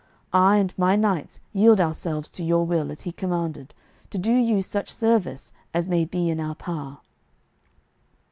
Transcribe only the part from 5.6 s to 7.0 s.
as may be in our power."